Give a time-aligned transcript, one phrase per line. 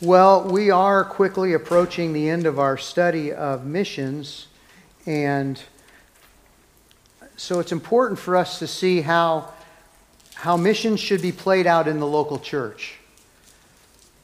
[0.00, 4.46] Well, we are quickly approaching the end of our study of missions,
[5.06, 5.60] and
[7.36, 9.52] so it's important for us to see how,
[10.34, 12.94] how missions should be played out in the local church.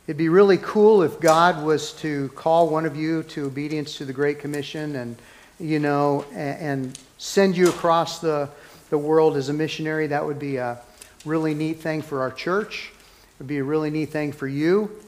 [0.07, 4.05] It'd be really cool if God was to call one of you to obedience to
[4.05, 5.17] the Great Commission and,
[5.59, 8.49] you know, and, send you across the,
[8.91, 10.07] the world as a missionary.
[10.07, 10.79] That would be a
[11.25, 12.93] really neat thing for our church.
[12.93, 15.01] It would be a really neat thing for you.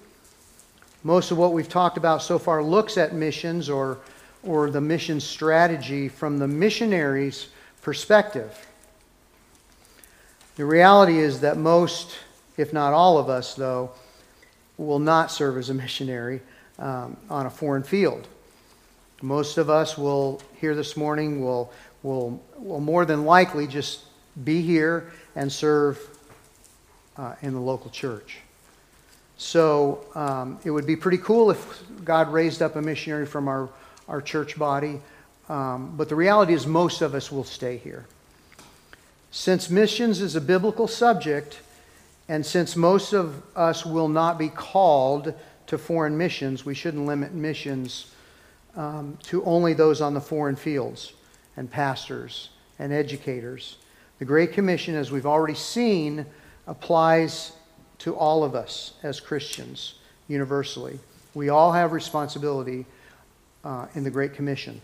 [1.06, 3.98] Most of what we've talked about so far looks at missions or,
[4.42, 7.46] or the mission strategy from the missionary's
[7.80, 8.66] perspective.
[10.56, 12.18] The reality is that most,
[12.56, 13.92] if not all of us, though,
[14.78, 16.40] will not serve as a missionary
[16.80, 18.26] um, on a foreign field.
[19.22, 24.00] Most of us will, here this morning, will, will, will more than likely just
[24.42, 26.00] be here and serve
[27.16, 28.40] uh, in the local church.
[29.38, 33.68] So um, it would be pretty cool if God raised up a missionary from our,
[34.08, 35.00] our church body.
[35.48, 38.06] Um, but the reality is, most of us will stay here.
[39.30, 41.60] Since missions is a biblical subject,
[42.28, 45.34] and since most of us will not be called
[45.66, 48.10] to foreign missions, we shouldn't limit missions
[48.76, 51.12] um, to only those on the foreign fields
[51.56, 53.76] and pastors and educators.
[54.18, 56.26] The Great Commission, as we've already seen,
[56.66, 57.52] applies
[57.98, 59.94] to all of us as Christians
[60.28, 60.98] universally.
[61.34, 62.86] We all have responsibility
[63.64, 64.80] uh, in the Great Commission.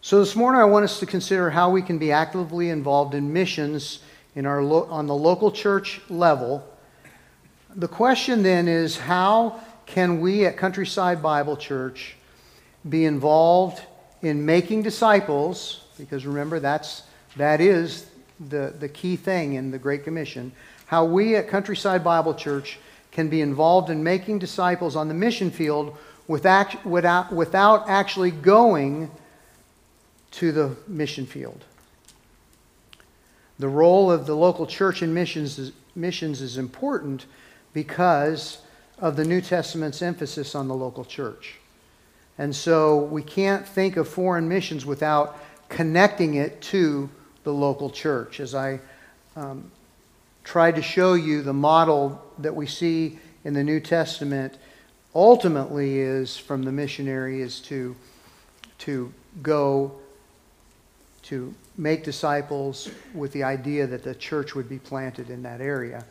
[0.00, 3.32] So this morning, I want us to consider how we can be actively involved in
[3.32, 4.00] missions
[4.34, 6.68] in our lo- on the local church level.
[7.76, 12.16] The question then is how can we at Countryside Bible Church
[12.88, 13.80] be involved
[14.22, 15.84] in making disciples?
[15.98, 17.04] Because remember, that's,
[17.36, 18.06] that is
[18.48, 20.52] the, the key thing in the Great Commission
[20.92, 22.78] how we at Countryside Bible Church
[23.12, 25.96] can be involved in making disciples on the mission field
[26.28, 29.10] without, actually going
[30.32, 31.64] to the mission field.
[33.58, 37.24] The role of the local church in missions is, missions is important
[37.72, 38.58] because
[38.98, 41.54] of the New Testament's emphasis on the local church.
[42.36, 45.38] And so we can't think of foreign missions without
[45.70, 47.08] connecting it to
[47.44, 48.40] the local church.
[48.40, 48.78] As I
[49.36, 49.72] um,
[50.44, 54.56] tried to show you the model that we see in the New Testament
[55.14, 57.94] ultimately is from the missionary is to,
[58.78, 59.92] to go
[61.22, 66.04] to make disciples with the idea that the church would be planted in that area.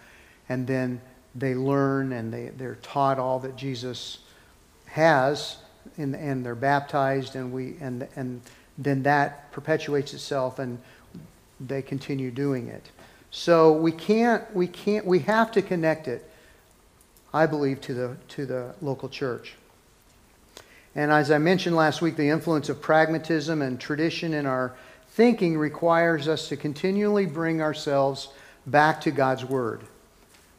[0.49, 1.01] And then
[1.35, 4.19] they learn and they, they're taught all that Jesus
[4.85, 5.57] has
[5.97, 8.41] and, and they're baptized and we and and
[8.77, 10.79] then that perpetuates itself and
[11.59, 12.89] they continue doing it.
[13.31, 16.29] So we can't, we can't, we have to connect it,
[17.33, 19.55] I believe, to the, to the local church.
[20.93, 24.75] And as I mentioned last week, the influence of pragmatism and tradition in our
[25.11, 28.27] thinking requires us to continually bring ourselves
[28.67, 29.81] back to God's Word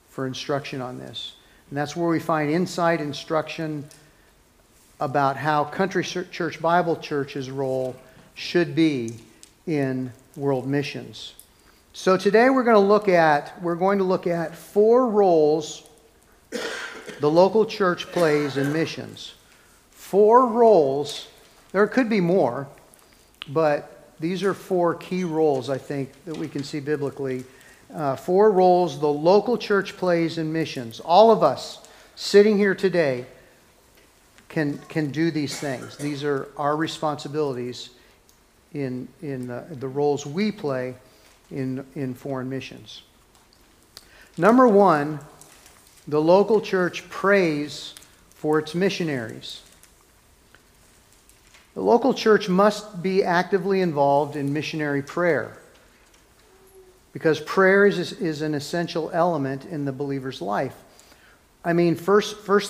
[0.09, 1.34] for instruction on this.
[1.69, 3.84] And that's where we find insight, instruction
[4.99, 7.94] about how Country Church Bible Church's role
[8.34, 9.16] should be
[9.66, 11.34] in world missions.
[11.95, 15.87] So today we're going to look at we're going to look at four roles
[17.21, 19.35] the local church plays in missions.
[19.91, 21.29] Four roles.
[21.73, 22.67] There could be more,
[23.47, 27.45] but these are four key roles I think that we can see biblically.
[27.95, 30.99] Uh, four roles the local church plays in missions.
[30.99, 31.87] All of us
[32.17, 33.27] sitting here today
[34.49, 35.99] can can do these things.
[35.99, 37.91] These are our responsibilities
[38.73, 40.95] in in the, the roles we play
[41.51, 43.03] in, in foreign missions.
[44.37, 45.21] Number one,
[46.09, 47.95] the local church prays
[48.35, 49.63] for its missionaries.
[51.75, 55.57] The local church must be actively involved in missionary prayer
[57.13, 60.75] because prayer is, is an essential element in the believer's life.
[61.65, 62.23] I mean, 1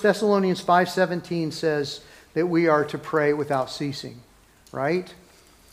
[0.03, 2.01] Thessalonians 5.17 says
[2.35, 4.21] that we are to pray without ceasing,
[4.73, 5.13] right?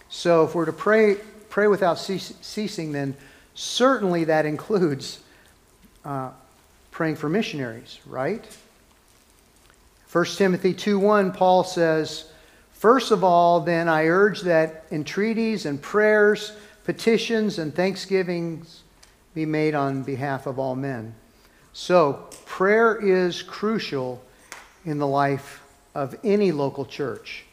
[0.10, 1.18] So if we're to pray
[1.50, 3.16] pray without ceasing, then
[3.54, 5.20] certainly that includes
[6.06, 6.32] uh,
[6.92, 8.46] praying for missionaries, right?
[10.12, 12.26] 1 Timothy 2:1, Paul says,
[12.72, 16.54] First of all, then I urge that entreaties and prayers,
[16.86, 18.84] petitions and thanksgivings
[19.36, 21.14] be made on behalf of all men.
[21.74, 24.24] So, prayer is crucial
[24.86, 25.62] in the life
[25.94, 27.44] of any local church.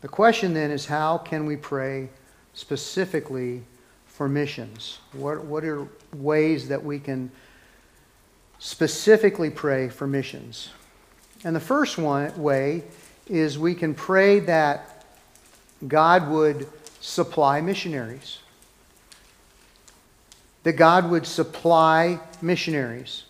[0.00, 2.08] The question then is how can we pray
[2.56, 3.62] specifically
[4.06, 4.98] for missions?
[5.12, 7.30] What, what are ways that we can
[8.58, 10.70] specifically pray for missions.
[11.44, 12.84] And the first one way
[13.28, 15.04] is we can pray that
[15.86, 16.68] God would
[17.00, 18.38] supply missionaries.
[20.62, 23.24] That God would supply missionaries.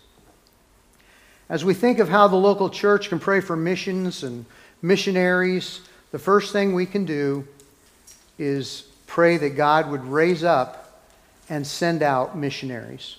[1.49, 4.45] As we think of how the local church can pray for missions and
[4.81, 5.81] missionaries,
[6.11, 7.47] the first thing we can do
[8.37, 11.01] is pray that God would raise up
[11.49, 13.17] and send out missionaries,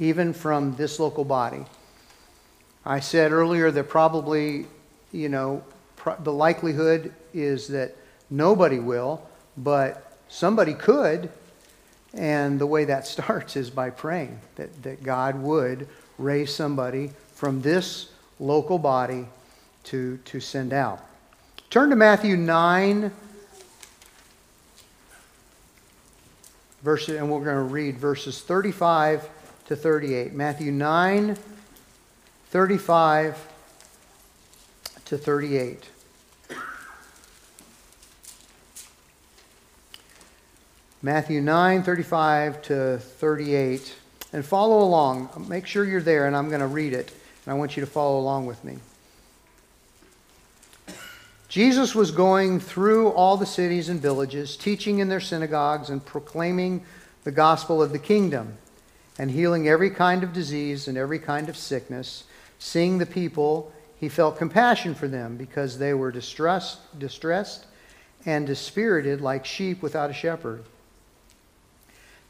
[0.00, 1.64] even from this local body.
[2.84, 4.66] I said earlier that probably,
[5.12, 5.62] you know,
[6.20, 7.96] the likelihood is that
[8.30, 9.22] nobody will,
[9.56, 11.30] but somebody could.
[12.14, 17.60] And the way that starts is by praying that, that God would raise somebody from
[17.60, 18.10] this
[18.40, 19.26] local body
[19.84, 21.04] to, to send out.
[21.70, 23.10] Turn to Matthew 9,
[26.86, 29.28] and we're going to read verses 35
[29.66, 30.32] to 38.
[30.34, 31.36] Matthew 9,
[32.50, 33.52] 35
[35.06, 35.88] to 38.
[41.02, 43.94] Matthew 9, 35 to 38.
[44.32, 45.46] And follow along.
[45.48, 47.10] Make sure you're there, and I'm going to read it.
[47.44, 48.78] And I want you to follow along with me.
[51.56, 56.84] Jesus was going through all the cities and villages, teaching in their synagogues and proclaiming
[57.24, 58.58] the gospel of the kingdom,
[59.18, 62.24] and healing every kind of disease and every kind of sickness.
[62.58, 67.64] Seeing the people, he felt compassion for them because they were distressed, distressed
[68.26, 70.62] and dispirited like sheep without a shepherd.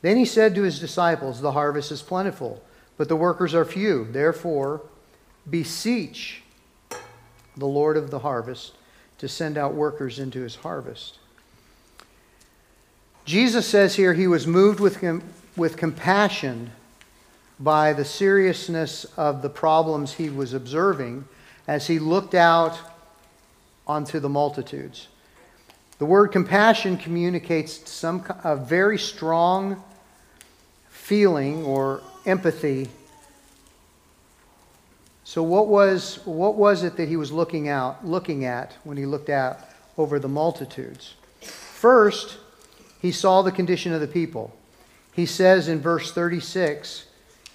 [0.02, 2.62] Then he said to his disciples, The harvest is plentiful,
[2.96, 4.06] but the workers are few.
[4.08, 4.82] Therefore,
[5.50, 6.44] beseech
[7.56, 8.74] the Lord of the harvest
[9.18, 11.18] to send out workers into his harvest.
[13.24, 15.22] Jesus says here he was moved with, com-
[15.56, 16.70] with compassion
[17.58, 21.24] by the seriousness of the problems he was observing
[21.66, 22.78] as he looked out
[23.86, 25.08] onto the multitudes.
[25.98, 29.82] The word compassion communicates some a very strong
[30.90, 32.88] feeling or empathy.
[35.26, 39.04] So what was what was it that he was looking out looking at when he
[39.06, 39.58] looked out
[39.98, 41.14] over the multitudes?
[41.40, 42.36] First,
[43.02, 44.56] he saw the condition of the people.
[45.12, 47.06] He says in verse 36,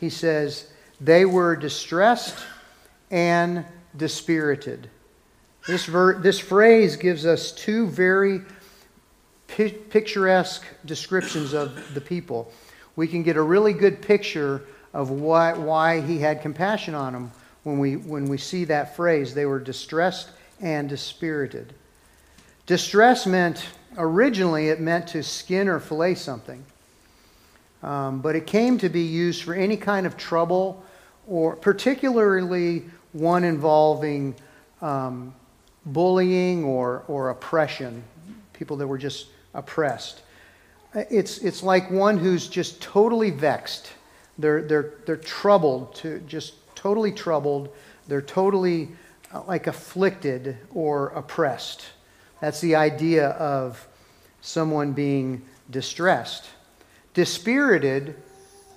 [0.01, 0.69] he says,
[0.99, 2.35] they were distressed
[3.09, 3.63] and
[3.95, 4.89] dispirited.
[5.65, 8.41] This, ver- this phrase gives us two very
[9.47, 12.51] pi- picturesque descriptions of the people.
[12.97, 14.63] We can get a really good picture
[14.93, 17.31] of why, why he had compassion on them
[17.63, 19.33] when we, when we see that phrase.
[19.33, 20.29] They were distressed
[20.59, 21.73] and dispirited.
[22.65, 23.65] Distress meant,
[23.97, 26.63] originally, it meant to skin or fillet something.
[27.83, 30.83] Um, but it came to be used for any kind of trouble,
[31.27, 34.35] or particularly one involving
[34.81, 35.33] um,
[35.85, 38.03] bullying or, or oppression,
[38.53, 40.21] people that were just oppressed.
[40.93, 43.91] It's, it's like one who's just totally vexed.
[44.37, 47.69] They're, they're, they're troubled, to, just totally troubled.
[48.07, 48.89] They're totally
[49.31, 51.85] uh, like afflicted or oppressed.
[52.39, 53.87] That's the idea of
[54.41, 56.49] someone being distressed.
[57.13, 58.15] Dispirited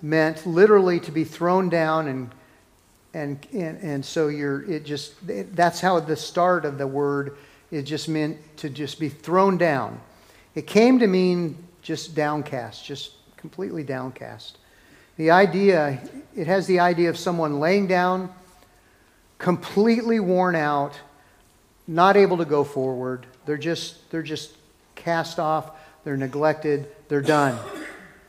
[0.03, 2.31] meant literally to be thrown down and
[3.15, 7.37] and, and, and so you're it just it, that's how the start of the word
[7.71, 10.01] it just meant to just be thrown down
[10.57, 14.59] it came to mean just downcast just completely downcast
[15.17, 16.01] the idea
[16.37, 18.33] it has the idea of someone laying down
[19.39, 20.99] completely worn out
[21.87, 24.57] not able to go forward they're just they're just
[24.95, 25.71] cast off
[26.05, 27.59] they're neglected they're done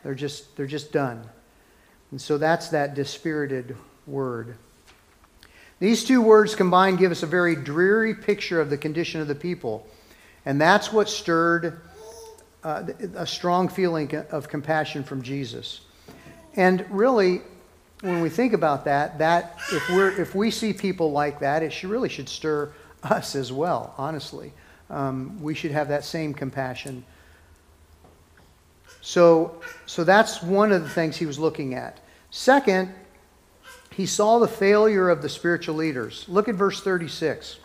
[0.03, 1.23] they're just they're just done
[2.11, 3.75] and so that's that dispirited
[4.05, 4.55] word
[5.79, 9.35] these two words combined give us a very dreary picture of the condition of the
[9.35, 9.85] people.
[10.45, 11.81] And that's what stirred
[12.63, 12.83] uh,
[13.15, 15.81] a strong feeling of compassion from Jesus.
[16.55, 17.41] And really,
[18.01, 21.73] when we think about that, that if, we're, if we see people like that, it
[21.73, 22.71] should, really should stir
[23.03, 24.53] us as well, honestly.
[24.89, 27.03] Um, we should have that same compassion.
[29.01, 31.99] So, so that's one of the things he was looking at.
[32.31, 32.93] Second,
[33.91, 36.25] he saw the failure of the spiritual leaders.
[36.27, 37.57] Look at verse 36.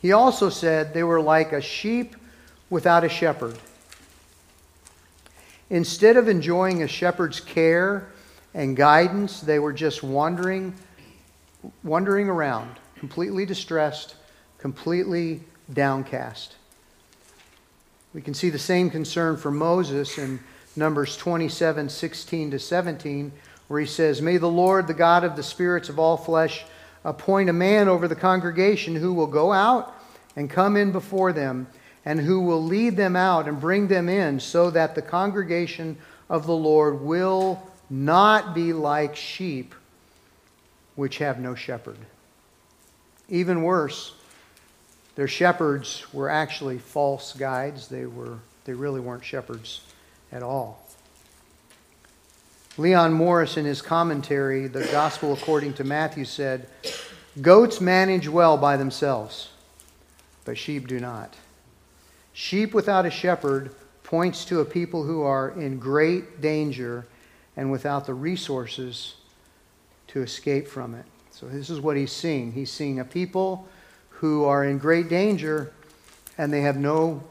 [0.00, 2.16] He also said they were like a sheep
[2.68, 3.58] without a shepherd.
[5.70, 8.10] Instead of enjoying a shepherd's care
[8.54, 10.74] and guidance, they were just wandering,
[11.84, 14.16] wandering around, completely distressed,
[14.58, 15.40] completely
[15.72, 16.56] downcast.
[18.12, 20.40] We can see the same concern for Moses in
[20.74, 23.32] Numbers 27 16 to 17,
[23.68, 26.64] where he says, May the Lord, the God of the spirits of all flesh,
[27.04, 29.94] appoint a man over the congregation who will go out
[30.34, 31.68] and come in before them,
[32.04, 35.96] and who will lead them out and bring them in, so that the congregation
[36.28, 39.74] of the Lord will not be like sheep
[40.94, 41.98] which have no shepherd.
[43.28, 44.14] Even worse,
[45.16, 47.88] their shepherds were actually false guides.
[47.88, 49.82] They, were, they really weren't shepherds
[50.32, 50.86] at all.
[52.78, 56.68] Leon Morris, in his commentary, The Gospel According to Matthew, said,
[57.40, 59.50] Goats manage well by themselves,
[60.44, 61.34] but sheep do not.
[62.40, 63.70] Sheep without a shepherd
[64.02, 67.06] points to a people who are in great danger
[67.54, 69.16] and without the resources
[70.06, 71.04] to escape from it.
[71.32, 72.52] So, this is what he's seeing.
[72.52, 73.68] He's seeing a people
[74.08, 75.74] who are in great danger
[76.38, 77.22] and they have no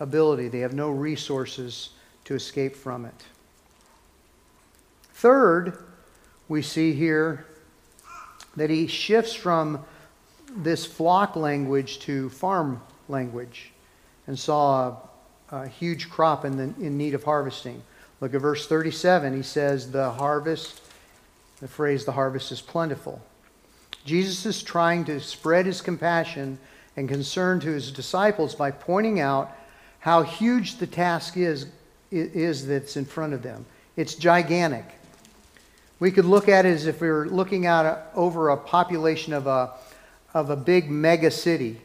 [0.00, 1.90] ability, they have no resources
[2.24, 3.24] to escape from it.
[5.12, 5.84] Third,
[6.48, 7.46] we see here
[8.56, 9.84] that he shifts from
[10.50, 13.70] this flock language to farm language
[14.26, 14.96] and saw
[15.50, 17.82] a, a huge crop in, the, in need of harvesting.
[18.20, 19.34] Look at verse 37.
[19.34, 20.80] He says, The harvest,
[21.60, 23.20] the phrase, the harvest is plentiful.
[24.04, 26.58] Jesus is trying to spread his compassion
[26.96, 29.52] and concern to his disciples by pointing out
[29.98, 31.66] how huge the task is,
[32.10, 33.66] is that's in front of them.
[33.96, 34.84] It's gigantic.
[35.98, 39.32] We could look at it as if we were looking out uh, over a population
[39.32, 39.72] of a,
[40.34, 41.80] of a big mega city,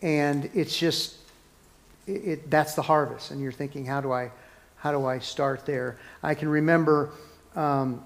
[0.00, 1.17] and it's just,
[2.08, 3.30] it, that's the harvest.
[3.30, 4.30] And you're thinking, how do I,
[4.76, 5.98] how do I start there?
[6.22, 7.10] I can remember
[7.54, 8.02] um,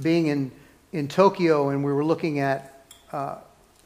[0.00, 0.50] being in,
[0.92, 3.38] in Tokyo, and we were looking at uh,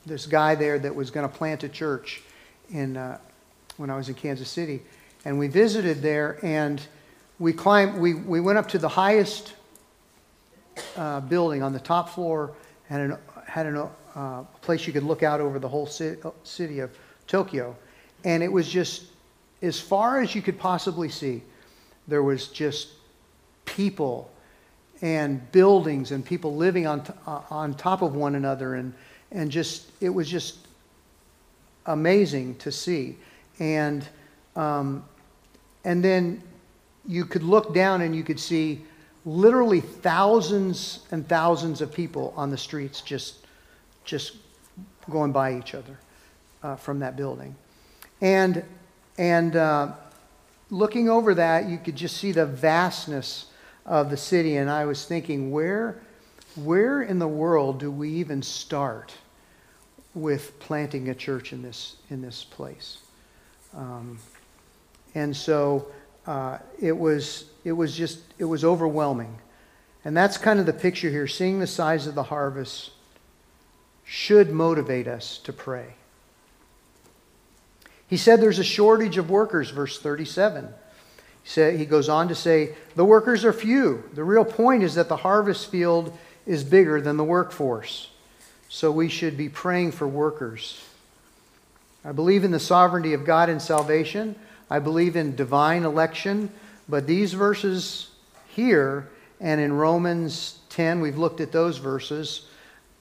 [0.07, 2.23] this guy there that was going to plant a church
[2.71, 3.19] in, uh,
[3.77, 4.83] when I was in Kansas City.
[5.25, 6.81] And we visited there, and
[7.39, 9.55] we climbed, we, we went up to the highest
[10.97, 12.53] uh, building on the top floor
[12.89, 16.79] and had an, had an, uh, place you could look out over the whole city
[16.79, 17.77] of Tokyo.
[18.25, 19.05] And it was just
[19.63, 21.43] as far as you could possibly see,
[22.09, 22.89] there was just
[23.65, 24.31] people
[25.03, 28.75] and buildings and people living on, t- uh, on top of one another.
[28.75, 28.95] And,
[29.31, 30.59] and just, it was just
[31.87, 33.17] amazing to see.
[33.59, 34.07] And,
[34.57, 35.05] um,
[35.85, 36.43] and then
[37.07, 38.85] you could look down and you could see
[39.27, 43.47] literally thousands and thousands of people on the streets just,
[44.05, 44.37] just
[45.11, 45.99] going by each other
[46.63, 47.55] uh, from that building.
[48.25, 48.65] And,
[49.19, 49.93] and uh,
[50.71, 53.47] looking over that, you could just see the vastness
[53.85, 54.57] of the city.
[54.57, 56.01] And I was thinking, where,
[56.55, 59.13] where in the world do we even start
[60.15, 62.97] with planting a church in this, in this place?
[63.77, 64.19] Um,
[65.15, 65.89] and so
[66.27, 69.37] uh, it was it was just it was overwhelming
[70.05, 72.91] and that's kind of the picture here seeing the size of the harvest
[74.05, 75.95] should motivate us to pray
[78.09, 80.69] he said there's a shortage of workers verse 37
[81.45, 84.03] he, he goes on to say the workers are few.
[84.15, 88.11] The real point is that the harvest field is bigger than the workforce.
[88.69, 90.83] So we should be praying for workers.
[92.05, 94.35] I believe in the sovereignty of god in salvation.
[94.69, 96.51] I believe in divine election,
[96.89, 98.11] but these verses
[98.49, 99.09] here
[99.41, 102.47] and in Romans 10, we've looked at those verses.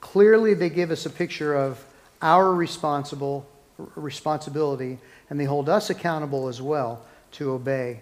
[0.00, 1.82] Clearly, they give us a picture of
[2.20, 3.46] our responsible
[3.78, 4.98] responsibility,
[5.30, 8.00] and they hold us accountable as well to obey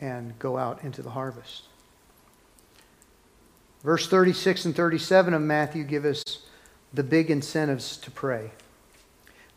[0.00, 1.64] and go out into the harvest.
[3.82, 6.22] Verse 36 and 37 of Matthew give us
[6.92, 8.50] the big incentives to pray.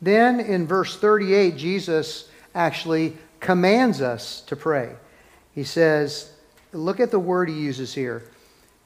[0.01, 4.95] Then in verse 38, Jesus actually commands us to pray.
[5.53, 6.31] He says,
[6.73, 8.23] look at the word he uses here.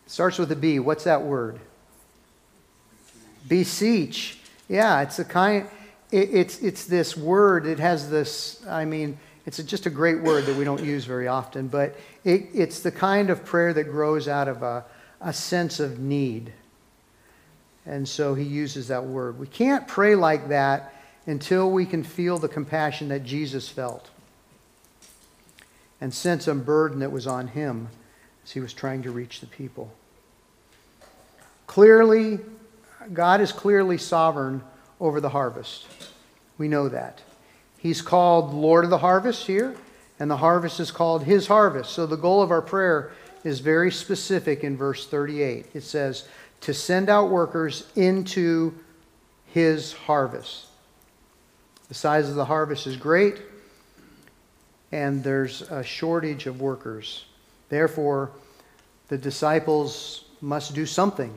[0.06, 0.80] It starts with a B.
[0.80, 1.60] What's that word?
[3.48, 4.40] Beseech.
[4.70, 5.68] Yeah, it's a kind.
[6.12, 7.66] It, it's it's this word.
[7.66, 8.62] It has this.
[8.68, 11.96] I mean, it's a, just a great word that we don't use very often, but
[12.24, 14.86] it, it's the kind of prayer that grows out of a,
[15.20, 16.54] a sense of need.
[17.86, 19.40] And so he uses that word.
[19.40, 20.94] We can't pray like that
[21.26, 24.10] until we can feel the compassion that Jesus felt
[26.00, 27.88] and sense a burden that was on him
[28.44, 29.92] as he was trying to reach the people.
[31.68, 32.40] Clearly,
[33.14, 34.62] God is clearly sovereign
[35.00, 35.88] over the harvest.
[36.58, 37.22] We know that.
[37.78, 39.76] He's called Lord of the harvest here,
[40.20, 41.92] and the harvest is called his harvest.
[41.92, 43.12] So the goal of our prayer
[43.44, 45.68] is very specific in verse 38.
[45.74, 46.26] It says,
[46.62, 48.74] to send out workers into
[49.48, 50.68] his harvest.
[51.90, 53.42] The size of the harvest is great,
[54.92, 57.26] and there's a shortage of workers.
[57.70, 58.32] Therefore,
[59.08, 61.34] the disciples must do something.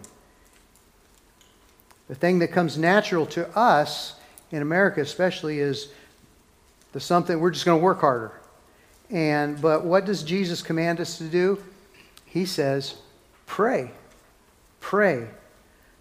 [2.08, 4.14] The thing that comes natural to us
[4.54, 5.88] in America, especially, is
[6.92, 8.32] the something we're just going to work harder.
[9.10, 11.62] And but what does Jesus command us to do?
[12.24, 12.94] He says,
[13.46, 13.90] pray.
[14.80, 15.26] Pray.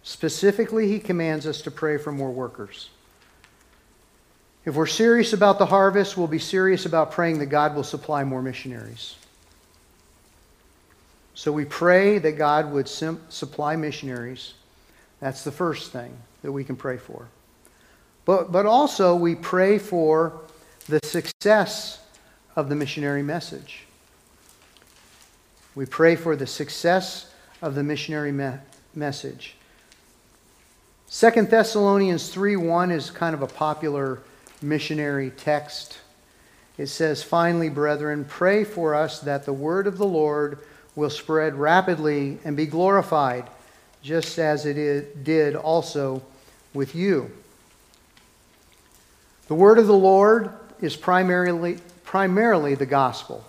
[0.04, 2.90] Specifically, he commands us to pray for more workers.
[4.66, 8.24] If we're serious about the harvest, we'll be serious about praying that God will supply
[8.24, 9.16] more missionaries.
[11.34, 14.54] So we pray that God would sim- supply missionaries.
[15.20, 17.28] That's the first thing that we can pray for.
[18.26, 20.40] But, but also, we pray for
[20.88, 22.00] the success
[22.56, 23.86] of the missionary message.
[25.76, 28.60] We pray for the success of the missionary me-
[28.94, 29.56] message.
[31.08, 34.20] Second Thessalonians 3:1 is kind of a popular
[34.62, 35.98] missionary text.
[36.78, 40.60] It says, "Finally, brethren, pray for us that the word of the Lord
[40.96, 43.50] will spread rapidly and be glorified,
[44.02, 46.24] just as it did also
[46.74, 47.32] with you."
[49.48, 53.44] The word of the Lord is primarily primarily the gospel,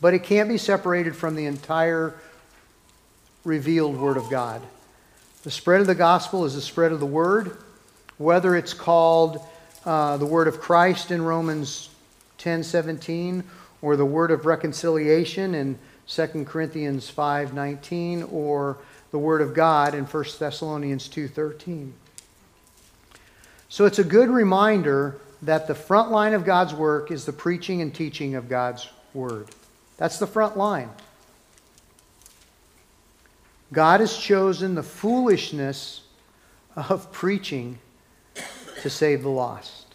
[0.00, 2.14] but it can't be separated from the entire
[3.44, 4.62] revealed Word of God.
[5.42, 7.56] The spread of the gospel is the spread of the Word,
[8.18, 9.42] whether it's called
[9.84, 11.88] uh, the Word of Christ in Romans
[12.38, 13.42] 10 17,
[13.82, 18.78] or the Word of reconciliation in 2 Corinthians 5 19, or
[19.10, 21.94] the Word of God in 1 Thessalonians 2 13.
[23.70, 27.80] So it's a good reminder that the front line of God's work is the preaching
[27.80, 29.46] and teaching of God's Word.
[29.96, 30.90] That's the front line.
[33.72, 36.02] God has chosen the foolishness
[36.74, 37.78] of preaching
[38.82, 39.86] to save the lost.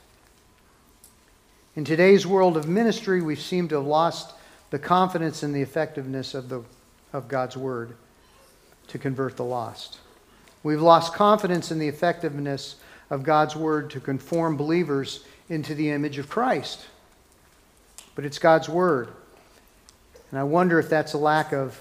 [1.75, 4.33] In today's world of ministry, we seem to have lost
[4.69, 6.63] the confidence in the effectiveness of, the,
[7.11, 7.97] of God's Word
[8.87, 9.99] to convert the lost.
[10.63, 12.77] We've lost confidence in the effectiveness
[13.09, 16.85] of God's Word to conform believers into the image of Christ.
[18.15, 19.09] But it's God's Word.
[20.31, 21.79] And I wonder if that's a lack of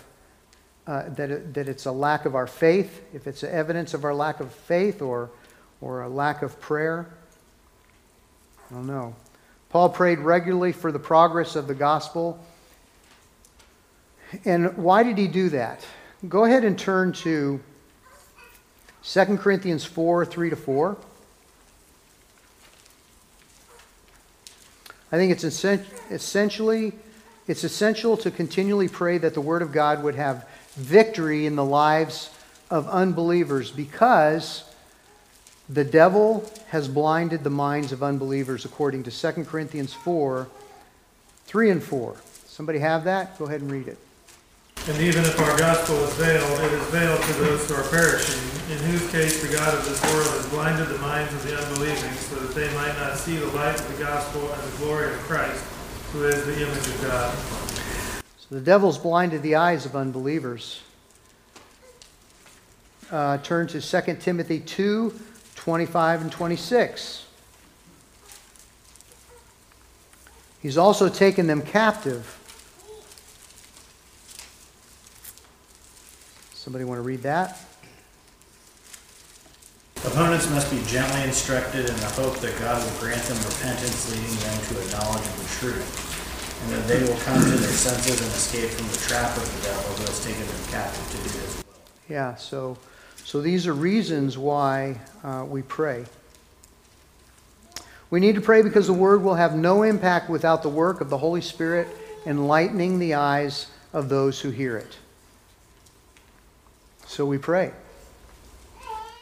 [0.86, 4.14] uh, that, it, that it's a lack of our faith, if it's evidence of our
[4.14, 5.30] lack of faith or,
[5.80, 7.06] or a lack of prayer.
[8.70, 9.14] I don't know.
[9.70, 12.38] Paul prayed regularly for the progress of the gospel.
[14.44, 15.86] And why did he do that?
[16.28, 17.60] Go ahead and turn to
[19.04, 20.96] 2 Corinthians 4 3 to 4.
[25.14, 26.92] I think it's essentially
[27.46, 31.64] it's essential to continually pray that the word of God would have victory in the
[31.64, 32.30] lives
[32.68, 34.64] of unbelievers because
[35.68, 40.48] the devil has blinded the minds of unbelievers, according to 2 Corinthians 4
[41.46, 42.16] 3 and 4.
[42.46, 43.38] Somebody have that?
[43.38, 43.98] Go ahead and read it.
[44.86, 48.38] And even if our gospel is veiled, it is veiled to those who are perishing,
[48.70, 52.12] in whose case the God of this world has blinded the minds of the unbelieving,
[52.12, 55.18] so that they might not see the light of the gospel and the glory of
[55.20, 55.64] Christ,
[56.12, 57.34] who is the image of God.
[58.36, 60.82] So the devil's blinded the eyes of unbelievers.
[63.10, 65.18] Uh, turn to 2 Timothy 2
[65.54, 67.24] 25 and 26.
[70.60, 72.38] He's also taken them captive.
[76.64, 77.60] Somebody want to read that?
[80.02, 84.34] Opponents must be gently instructed in the hope that God will grant them repentance, leading
[84.40, 88.18] them to a knowledge of the truth and that they will come to their senses
[88.18, 91.38] and escape from the trap of the devil who has taken them captive to do
[91.38, 91.64] his will.
[92.08, 92.78] Yeah, so,
[93.26, 96.06] so these are reasons why uh, we pray.
[98.08, 101.10] We need to pray because the Word will have no impact without the work of
[101.10, 101.88] the Holy Spirit
[102.24, 104.96] enlightening the eyes of those who hear it.
[107.06, 107.72] So we pray.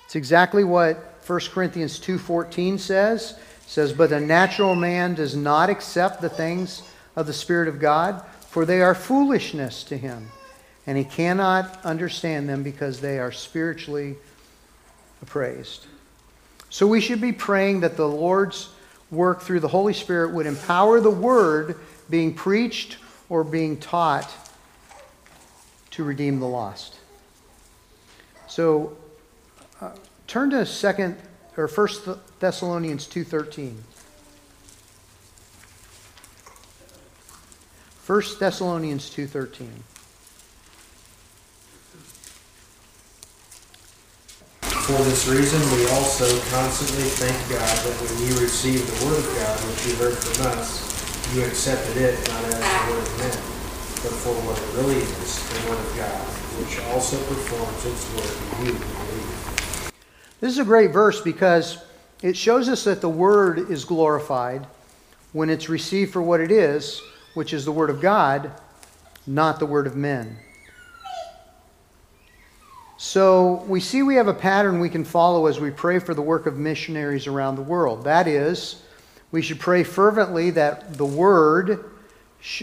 [0.06, 3.32] It's exactly what 1 Corinthians 2:14 says.
[3.32, 6.82] It says, "But the natural man does not accept the things
[7.16, 10.30] of the Spirit of God, for they are foolishness to him,
[10.86, 14.16] and he cannot understand them because they are spiritually
[15.22, 15.86] appraised.
[16.68, 18.70] So we should be praying that the Lord's
[19.10, 22.96] work through the Holy Spirit would empower the word being preached
[23.28, 24.30] or being taught
[25.92, 26.96] to redeem the lost.
[28.52, 28.94] So
[29.80, 29.92] uh,
[30.26, 31.16] turn to second
[31.56, 32.06] or first
[32.38, 33.78] Thessalonians 2:13.
[38.04, 39.70] 1 Thessalonians 2:13.
[44.60, 49.34] For this reason, we also constantly thank God that when you received the word of
[49.34, 53.38] God, which you heard from us, you accepted it not as the word of men,
[54.04, 58.60] but for what it really is, the Word of God, which also performs its work
[58.60, 58.80] in you.
[60.40, 61.78] This is a great verse because
[62.22, 64.66] it shows us that the Word is glorified
[65.32, 67.00] when it's received for what it is,
[67.34, 68.50] which is the Word of God,
[69.26, 70.36] not the Word of men.
[72.96, 76.22] So we see we have a pattern we can follow as we pray for the
[76.22, 78.04] work of missionaries around the world.
[78.04, 78.82] That is,
[79.32, 81.84] we should pray fervently that the Word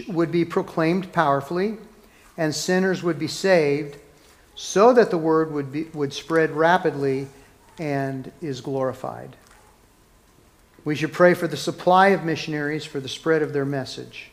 [0.08, 1.76] would be proclaimed powerfully
[2.40, 3.98] and sinners would be saved
[4.54, 7.28] so that the Word would, be, would spread rapidly
[7.78, 9.36] and is glorified.
[10.82, 14.30] We should pray for the supply of missionaries for the spread of their message.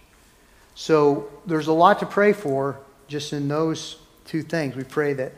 [0.73, 4.77] So there's a lot to pray for just in those two things.
[4.77, 5.33] We pray that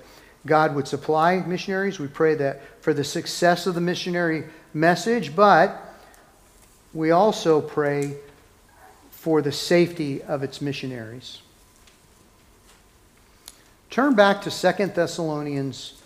[0.46, 1.98] God would supply missionaries.
[1.98, 4.44] We pray that for the success of the missionary
[4.76, 5.76] message, but
[6.94, 8.18] we also pray
[9.10, 11.42] for the safety of its missionaries.
[13.90, 16.00] Turn back to 2 Thessalonians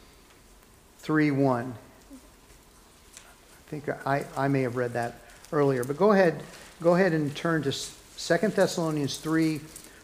[0.99, 1.73] 3 1.
[2.13, 5.15] I think I, I may have read that
[5.51, 6.41] earlier, but go ahead,
[6.81, 9.59] go ahead and turn to 2 Thessalonians 3,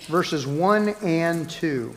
[0.07, 1.95] verses 1 and 2.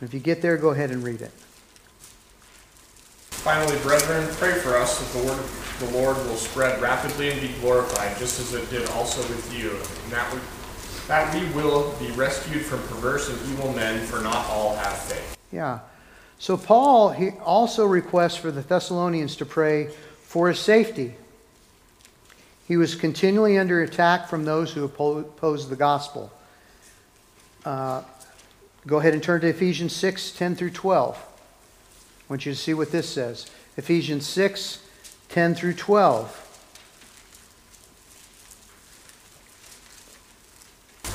[0.00, 1.32] If you get there, go ahead and read it.
[3.30, 7.40] Finally, brethren, pray for us that the word of the Lord will spread rapidly and
[7.40, 10.32] be glorified, just as it did also with you, and that
[11.08, 15.36] that we will be rescued from perverse and evil men, for not all have faith.
[15.50, 15.80] Yeah.
[16.38, 19.88] So Paul he also requests for the Thessalonians to pray
[20.22, 21.14] for his safety.
[22.68, 26.30] He was continually under attack from those who opposed the gospel.
[27.64, 28.02] Uh,
[28.86, 31.16] go ahead and turn to Ephesians 6 10 through 12.
[31.16, 33.50] I want you to see what this says.
[33.78, 34.84] Ephesians 6
[35.30, 36.47] 10 through 12.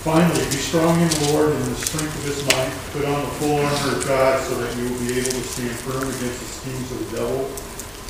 [0.03, 2.67] Finally, be strong in the Lord and in the strength of his might.
[2.91, 5.71] Put on the full armor of God so that you will be able to stand
[5.79, 7.47] firm against the schemes of the devil.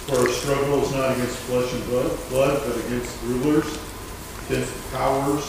[0.09, 2.09] For our struggle is not against flesh and blood,
[2.65, 3.77] but against rulers,
[4.49, 5.45] against powers,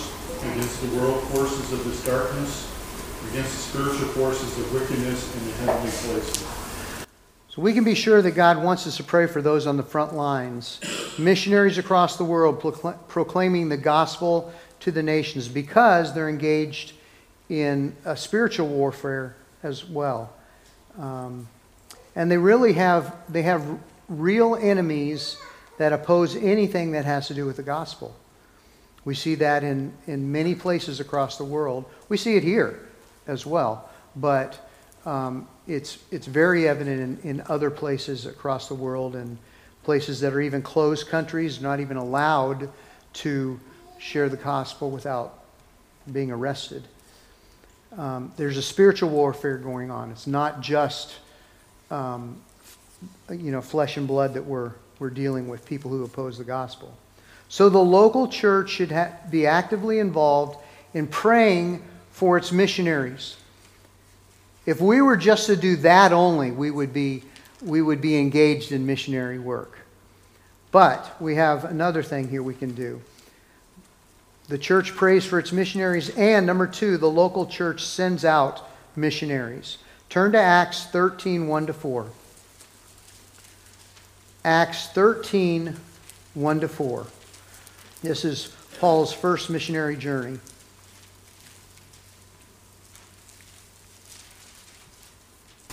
[0.53, 2.69] against the world forces of this darkness,
[3.33, 6.47] against the spiritual forces of wickedness in the heavenly places.
[7.49, 9.83] So we can be sure that God wants us to pray for those on the
[9.83, 10.81] front lines,
[11.19, 14.53] missionaries across the world procl- proclaiming the gospel
[14.85, 16.93] to the nations because they're engaged
[17.49, 20.31] in a spiritual warfare as well.
[20.99, 21.49] Um,
[22.15, 23.67] and they really have they have
[24.09, 25.39] real enemies
[25.79, 28.15] that oppose anything that has to do with the gospel.
[29.07, 31.87] We see that in, in many places across the world.
[32.11, 32.87] We see it here
[33.27, 34.71] as well, but
[35.07, 39.39] um, it's, it's very evident in, in other places across the world and
[39.83, 42.71] places that are even closed countries, not even allowed
[43.15, 43.59] to
[44.05, 45.45] share the gospel without
[46.13, 46.83] being arrested.
[47.97, 50.11] Um, there's a spiritual warfare going on.
[50.11, 51.15] It's not just,
[51.91, 52.37] um,
[53.31, 56.95] you know, flesh and blood that we're, we're dealing with, people who oppose the gospel.
[57.49, 60.59] So the local church should ha- be actively involved
[60.93, 63.39] in praying for its missionaries.
[64.67, 67.23] If we were just to do that only, we would be,
[67.63, 69.79] we would be engaged in missionary work.
[70.73, 73.01] But we have another thing here we can do.
[74.49, 79.79] The church prays for its missionaries, and number two, the local church sends out missionaries.
[80.11, 82.07] Turn to Acts 13 1 to 4.
[84.45, 85.77] Acts 13
[86.35, 87.07] 1 to 4.
[88.03, 90.39] This is Paul's first missionary journey.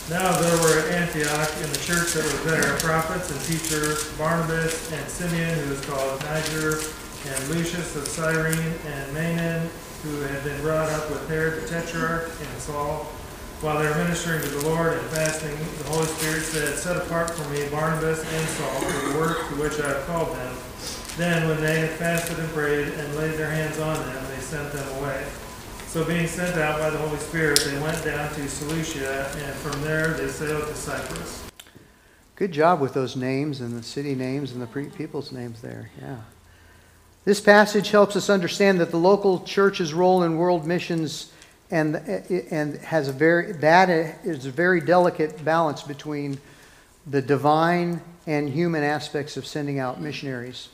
[0.09, 4.91] Now there were at Antioch in the church that was there prophets and teachers, Barnabas
[4.91, 6.79] and Simeon, who was called Niger,
[7.27, 9.67] and Lucius of Cyrene, and Manaen,
[10.03, 13.07] who had been brought up with Herod the Tetrarch, and Saul.
[13.61, 17.29] While they were ministering to the Lord and fasting, the Holy Spirit said, Set apart
[17.29, 20.55] for me Barnabas and Saul for the work to which I have called them.
[21.15, 24.71] Then, when they had fasted and prayed and laid their hands on them, they sent
[24.71, 25.23] them away.
[25.85, 29.79] So, being sent out by the Holy Spirit, they went down to Seleucia, and from
[29.83, 31.43] there they sailed to Cyprus.
[32.35, 35.91] Good job with those names and the city names and the people's names there.
[36.01, 36.17] Yeah.
[37.23, 41.31] This passage helps us understand that the local church's role in world missions
[41.69, 46.39] and, and has a very, that is a very delicate balance between
[47.05, 50.69] the divine and human aspects of sending out missionaries.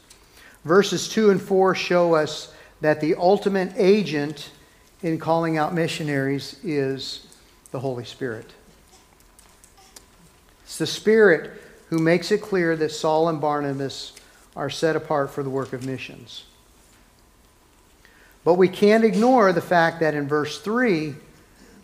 [0.64, 4.50] Verses 2 and 4 show us that the ultimate agent
[5.02, 7.28] in calling out missionaries is
[7.72, 8.50] the Holy Spirit.
[10.64, 14.14] It's the Spirit who makes it clear that Saul and Barnabas
[14.58, 16.44] are set apart for the work of missions.
[18.44, 21.14] But we can't ignore the fact that in verse 3,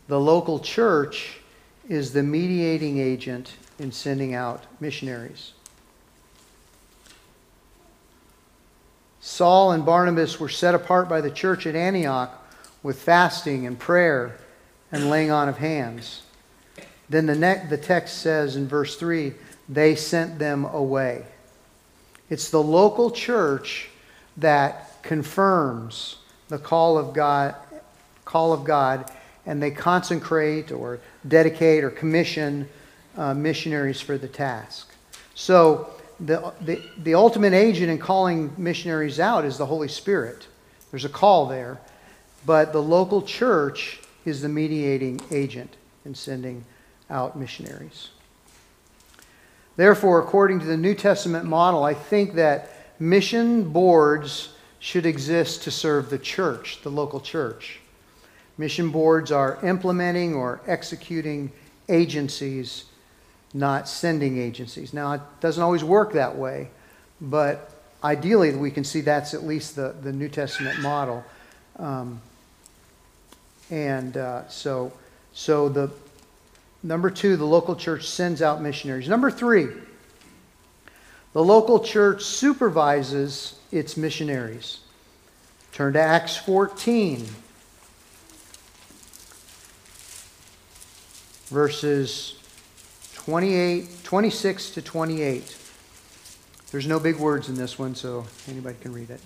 [0.07, 1.37] the local church
[1.87, 5.53] is the mediating agent in sending out missionaries.
[9.21, 12.31] Saul and Barnabas were set apart by the church at Antioch
[12.81, 14.37] with fasting and prayer
[14.91, 16.23] and laying on of hands.
[17.07, 19.33] Then the, ne- the text says in verse 3
[19.69, 21.25] they sent them away.
[22.33, 23.89] It's the local church
[24.37, 26.17] that confirms
[26.47, 27.53] the call of God,
[28.25, 29.11] call of God,
[29.45, 32.67] and they consecrate or dedicate or commission
[33.17, 34.91] uh, missionaries for the task.
[35.35, 40.47] So the, the, the ultimate agent in calling missionaries out is the Holy Spirit.
[40.89, 41.79] There's a call there,
[42.47, 46.65] but the local church is the mediating agent in sending
[47.11, 48.09] out missionaries.
[49.75, 55.71] Therefore, according to the New Testament model, I think that mission boards should exist to
[55.71, 57.79] serve the church, the local church.
[58.57, 61.51] Mission boards are implementing or executing
[61.89, 62.85] agencies,
[63.53, 64.93] not sending agencies.
[64.93, 66.69] Now, it doesn't always work that way,
[67.19, 67.71] but
[68.03, 71.23] ideally, we can see that's at least the, the New Testament model.
[71.79, 72.21] Um,
[73.71, 74.93] and uh, so,
[75.33, 75.89] so the
[76.83, 79.07] number two, the local church sends out missionaries.
[79.07, 79.69] Number three,
[81.33, 84.79] the local church supervises its missionaries.
[85.71, 87.25] Turn to Acts 14,
[91.47, 92.35] verses
[93.15, 95.57] 28, 26 to 28.
[96.71, 99.21] There's no big words in this one, so anybody can read it.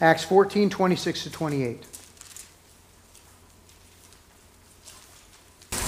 [0.00, 1.97] Acts 14, 26 to 28.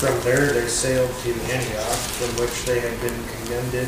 [0.01, 3.85] From there they sailed to Antioch, from which they had been commended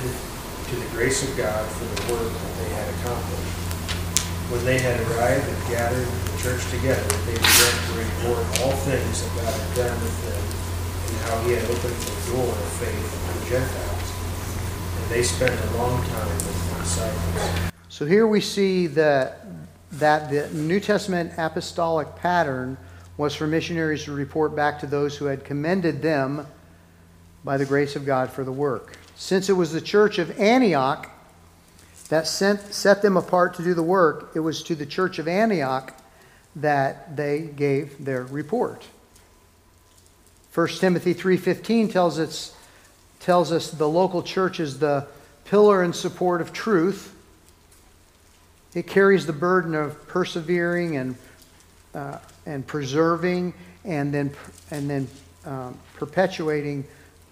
[0.68, 3.56] to the grace of God for the work that they had accomplished.
[4.52, 9.24] When they had arrived and gathered the church together, they began to report all things
[9.24, 10.42] that God had done with them,
[11.08, 13.08] and how he had opened the door of faith
[13.40, 14.08] the Gentiles.
[15.00, 17.72] And they spent a long time with the disciples.
[17.88, 19.46] So here we see that,
[19.92, 22.76] that the New Testament apostolic pattern
[23.22, 26.44] was for missionaries to report back to those who had commended them
[27.44, 28.98] by the grace of God for the work.
[29.14, 31.08] Since it was the church of Antioch
[32.08, 35.28] that sent, set them apart to do the work, it was to the church of
[35.28, 35.94] Antioch
[36.56, 38.84] that they gave their report.
[40.52, 42.56] 1 Timothy 3:15 tells us
[43.20, 45.06] tells us the local church is the
[45.44, 47.14] pillar and support of truth.
[48.74, 51.14] It carries the burden of persevering and
[51.94, 54.30] uh, and preserving and then,
[54.70, 55.08] and then
[55.44, 56.84] um, perpetuating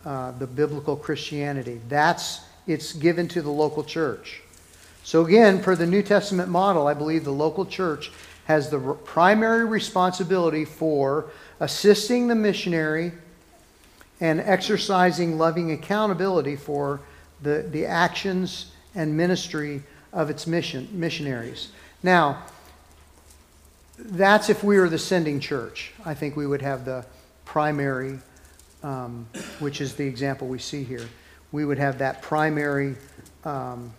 [0.04, 1.80] uh, the biblical Christianity.
[1.88, 4.42] That's it's given to the local church.
[5.02, 8.12] So again, for the New Testament model, I believe the local church
[8.44, 13.12] has the primary responsibility for assisting the missionary
[14.20, 17.00] and exercising loving accountability for
[17.42, 21.68] the, the actions and ministry of its mission, missionaries.
[22.02, 22.42] Now,
[24.06, 25.92] that's if we were the sending church.
[26.04, 27.04] I think we would have the
[27.44, 28.18] primary,
[28.82, 29.26] um,
[29.58, 31.06] which is the example we see here.
[31.52, 32.94] We would have that primary
[33.44, 33.92] um,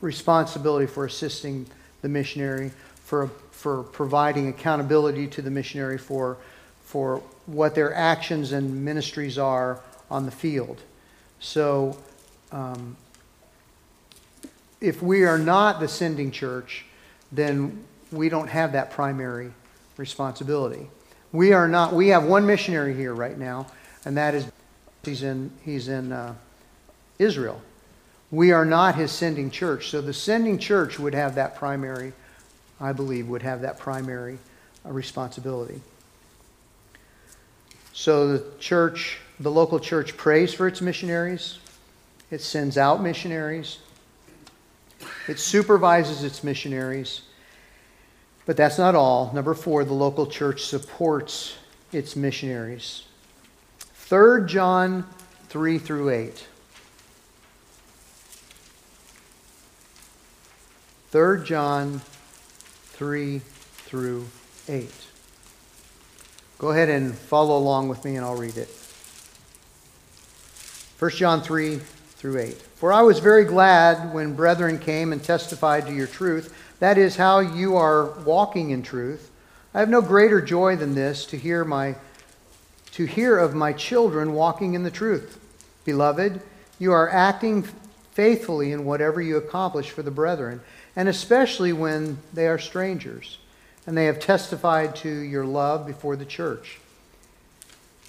[0.00, 1.66] responsibility for assisting
[2.02, 2.70] the missionary,
[3.04, 6.36] for, for providing accountability to the missionary for,
[6.82, 10.80] for what their actions and ministries are on the field.
[11.40, 11.96] So,
[12.52, 12.96] um,
[14.80, 16.84] if we are not the sending church,
[17.32, 19.52] then we don't have that primary
[19.96, 20.88] responsibility.
[21.32, 23.66] We are not, we have one missionary here right now,
[24.04, 24.50] and that is
[25.04, 26.34] he's in, he's in uh,
[27.18, 27.60] Israel.
[28.30, 29.90] We are not his sending church.
[29.90, 32.12] So the sending church would have that primary,
[32.80, 34.38] I believe, would have that primary
[34.84, 35.80] uh, responsibility.
[37.92, 41.58] So the church, the local church prays for its missionaries,
[42.30, 43.78] it sends out missionaries,
[45.26, 47.22] it supervises its missionaries.
[48.48, 49.30] But that's not all.
[49.34, 51.58] Number four, the local church supports
[51.92, 53.04] its missionaries.
[53.96, 55.04] 3 John
[55.50, 56.46] 3 through 8.
[61.10, 62.00] 3 John
[62.94, 64.26] 3 through
[64.66, 64.90] 8.
[66.56, 68.70] Go ahead and follow along with me and I'll read it.
[70.98, 71.76] 1 John 3
[72.16, 72.54] through 8.
[72.76, 77.16] For I was very glad when brethren came and testified to your truth that is
[77.16, 79.30] how you are walking in truth.
[79.74, 81.96] I have no greater joy than this to hear my
[82.92, 85.38] to hear of my children walking in the truth.
[85.84, 86.40] Beloved,
[86.78, 87.62] you are acting
[88.12, 90.60] faithfully in whatever you accomplish for the brethren,
[90.96, 93.38] and especially when they are strangers
[93.86, 96.78] and they have testified to your love before the church.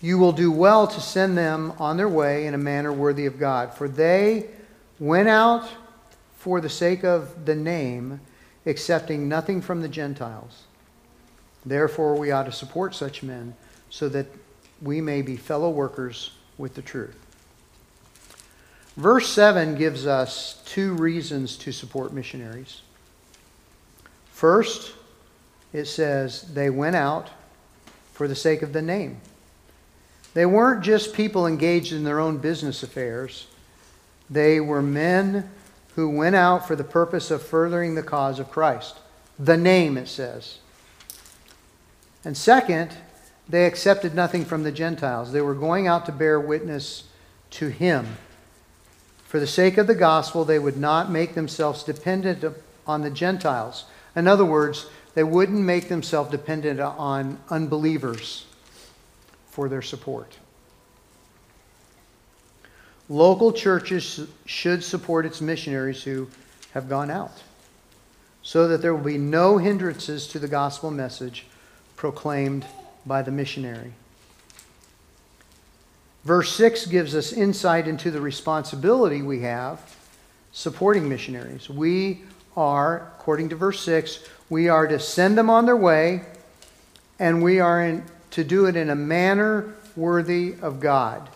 [0.02, 3.40] You will do well to send them on their way in a manner worthy of
[3.40, 4.48] God, for they
[5.00, 5.70] went out
[6.36, 8.20] for the sake of the name,
[8.66, 10.64] accepting nothing from the Gentiles.
[11.66, 13.56] Therefore, we ought to support such men
[13.90, 14.28] so that
[14.82, 17.18] we may be fellow workers with the truth.
[18.96, 22.82] Verse 7 gives us two reasons to support missionaries.
[24.32, 24.94] First,
[25.74, 27.30] it says they went out
[28.14, 29.22] for the sake of the name.
[30.34, 33.48] They weren't just people engaged in their own business affairs,
[34.30, 35.50] they were men
[36.00, 38.98] who went out for the purpose of furthering the cause of Christ.
[39.38, 40.60] The name, it says.
[42.24, 42.96] And second,
[43.50, 45.34] they accepted nothing from the Gentiles.
[45.34, 47.04] They were going out to bear witness
[47.52, 48.16] to Him.
[49.26, 52.46] For the sake of the gospel, they would not make themselves dependent
[52.88, 53.84] on the Gentiles.
[54.16, 54.86] In other words,
[55.16, 58.46] they wouldn't make themselves dependent on unbelievers
[59.50, 60.38] for their support.
[63.10, 66.30] Local churches should support its missionaries who
[66.74, 67.44] have gone out
[68.44, 71.46] so that there will be no hindrances to the gospel message
[71.96, 72.66] proclaimed
[73.06, 73.94] by the missionary.
[76.24, 79.82] Verse 6 gives us insight into the responsibility we have
[80.52, 81.70] supporting missionaries.
[81.70, 82.22] We
[82.58, 86.24] are, according to verse 6, we are to send them on their way,
[87.20, 91.30] and we are in, to do it in a manner worthy of God.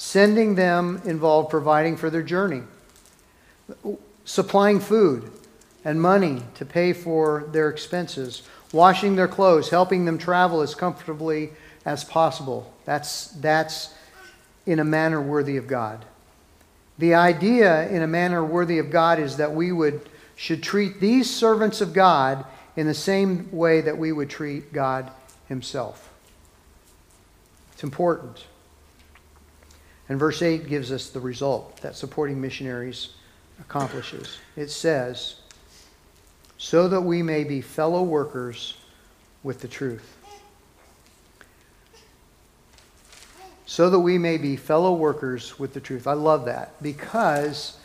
[0.00, 2.62] Sending them involved providing for their journey,
[4.24, 5.28] supplying food
[5.84, 11.50] and money to pay for their expenses, washing their clothes, helping them travel as comfortably
[11.84, 12.72] as possible.
[12.84, 13.92] That's, that's
[14.66, 16.04] in a manner worthy of God.
[16.98, 21.28] The idea in a manner worthy of God is that we would should treat these
[21.28, 22.44] servants of God
[22.76, 25.10] in the same way that we would treat God
[25.48, 26.12] himself.
[27.72, 28.46] It's important.
[30.08, 33.10] And verse 8 gives us the result that supporting missionaries
[33.60, 34.38] accomplishes.
[34.56, 35.36] It says,
[36.56, 38.74] so that we may be fellow workers
[39.42, 40.16] with the truth.
[43.66, 46.06] So that we may be fellow workers with the truth.
[46.06, 47.78] I love that because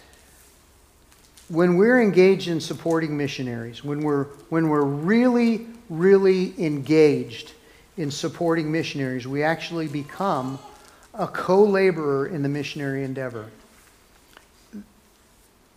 [1.49, 7.51] when we're engaged in supporting missionaries, when we're, when we're really, really engaged
[7.97, 10.57] in supporting missionaries, we actually become
[11.13, 13.49] a co laborer in the missionary endeavor.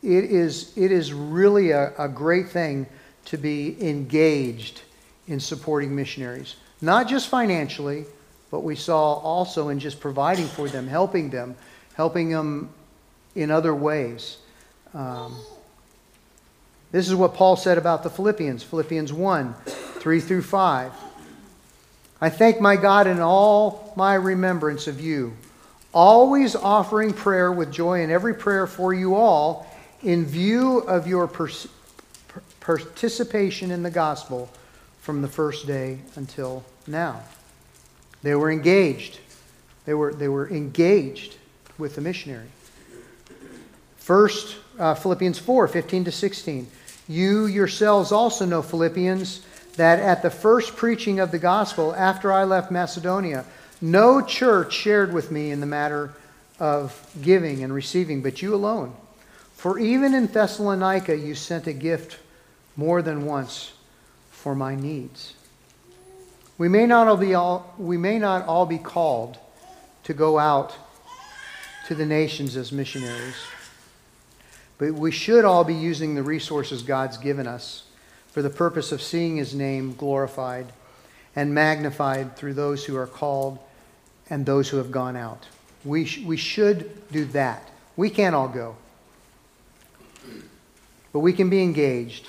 [0.02, 2.86] It is, it is really a, a great thing
[3.26, 4.82] to be engaged
[5.26, 8.04] in supporting missionaries, not just financially,
[8.50, 11.56] but we saw also in just providing for them, helping them,
[11.94, 12.70] helping them
[13.34, 14.38] in other ways.
[14.94, 15.36] Um,
[16.92, 19.54] this is what Paul said about the Philippians, Philippians 1
[19.98, 20.92] 3 through 5.
[22.20, 25.36] I thank my God in all my remembrance of you,
[25.92, 29.66] always offering prayer with joy in every prayer for you all,
[30.02, 31.68] in view of your pers-
[32.60, 34.50] participation in the gospel
[35.00, 37.22] from the first day until now.
[38.22, 39.20] They were engaged.
[39.84, 41.36] They were, they were engaged
[41.78, 42.48] with the missionary.
[43.98, 46.66] First, uh, Philippians 4 15 to 16.
[47.08, 49.42] You yourselves also know, Philippians,
[49.76, 53.44] that at the first preaching of the gospel after I left Macedonia,
[53.80, 56.12] no church shared with me in the matter
[56.58, 58.94] of giving and receiving, but you alone.
[59.54, 62.18] For even in Thessalonica you sent a gift
[62.76, 63.72] more than once
[64.30, 65.34] for my needs.
[66.58, 69.38] We may not all be all, we may not all be called
[70.04, 70.74] to go out
[71.86, 73.36] to the nations as missionaries.
[74.78, 77.85] But we should all be using the resources God's given us
[78.36, 80.66] for the purpose of seeing his name glorified
[81.34, 83.58] and magnified through those who are called
[84.28, 85.46] and those who have gone out.
[85.86, 87.66] We, sh- we should do that.
[87.96, 88.76] We can't all go.
[91.14, 92.28] But we can be engaged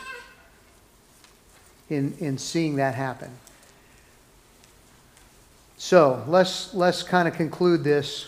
[1.89, 3.31] in, in seeing that happen.
[5.75, 8.27] So let's, let's kind of conclude this.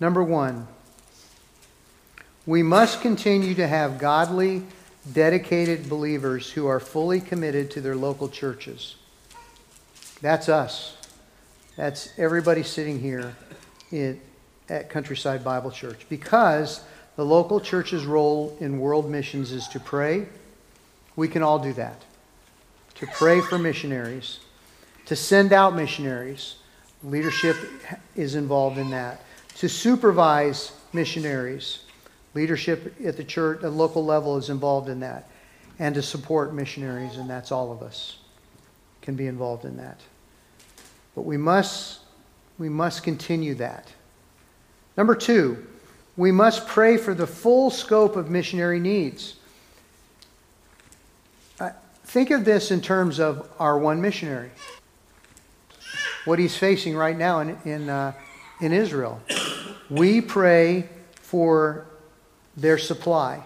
[0.00, 0.66] Number one,
[2.46, 4.64] we must continue to have godly,
[5.12, 8.96] dedicated believers who are fully committed to their local churches.
[10.20, 10.96] That's us.
[11.76, 13.36] That's everybody sitting here
[13.92, 14.20] in,
[14.68, 16.06] at Countryside Bible Church.
[16.08, 16.82] Because
[17.16, 20.26] the local church's role in world missions is to pray.
[21.16, 22.04] We can all do that
[22.98, 24.40] to pray for missionaries,
[25.06, 26.56] to send out missionaries.
[27.04, 27.56] Leadership
[28.16, 29.22] is involved in that.
[29.58, 31.84] To supervise missionaries.
[32.38, 35.28] Leadership at the church, at local level is involved in that.
[35.80, 38.18] And to support missionaries, and that's all of us
[39.02, 40.00] can be involved in that.
[41.16, 41.98] But we must,
[42.56, 43.92] we must continue that.
[44.96, 45.66] Number two,
[46.16, 49.34] we must pray for the full scope of missionary needs.
[51.58, 51.70] Uh,
[52.04, 54.50] Think of this in terms of our one missionary,
[56.24, 58.12] what he's facing right now in, in, uh,
[58.60, 59.20] in Israel.
[59.90, 60.88] We pray
[61.20, 61.88] for
[62.60, 63.42] their supply,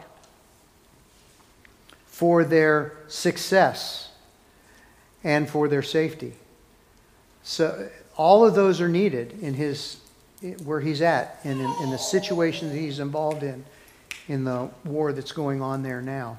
[2.06, 4.10] for their success,
[5.22, 6.32] and for their safety.
[7.42, 9.98] So all of those are needed in his
[10.64, 13.64] where he's at and in, in the situation that he's involved in
[14.28, 16.38] in the war that's going on there now.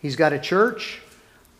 [0.00, 1.00] He's got a church.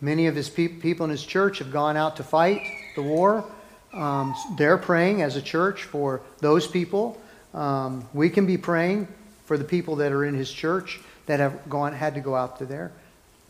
[0.00, 2.62] Many of his pe- people in his church have gone out to fight
[2.96, 3.44] the war.
[3.92, 7.20] Um, they're praying as a church for those people.
[7.54, 9.08] Um, we can be praying
[9.44, 12.58] for the people that are in his church that have gone had to go out
[12.58, 12.92] to there,